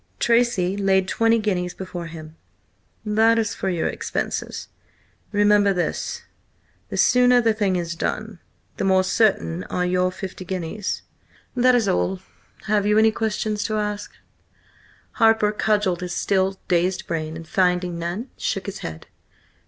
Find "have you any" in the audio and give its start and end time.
12.63-13.11